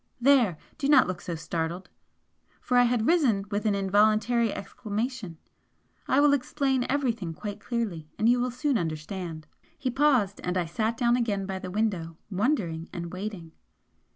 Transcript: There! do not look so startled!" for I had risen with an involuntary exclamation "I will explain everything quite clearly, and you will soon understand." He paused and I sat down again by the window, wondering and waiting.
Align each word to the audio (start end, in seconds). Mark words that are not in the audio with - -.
There! 0.19 0.57
do 0.79 0.89
not 0.89 1.05
look 1.05 1.21
so 1.21 1.35
startled!" 1.35 1.87
for 2.59 2.75
I 2.77 2.85
had 2.85 3.05
risen 3.05 3.45
with 3.51 3.67
an 3.67 3.75
involuntary 3.75 4.51
exclamation 4.51 5.37
"I 6.07 6.19
will 6.19 6.33
explain 6.33 6.87
everything 6.89 7.35
quite 7.35 7.59
clearly, 7.59 8.09
and 8.17 8.27
you 8.27 8.39
will 8.39 8.49
soon 8.49 8.79
understand." 8.79 9.45
He 9.77 9.91
paused 9.91 10.41
and 10.43 10.57
I 10.57 10.65
sat 10.65 10.97
down 10.97 11.15
again 11.15 11.45
by 11.45 11.59
the 11.59 11.69
window, 11.69 12.17
wondering 12.31 12.89
and 12.91 13.13
waiting. 13.13 13.51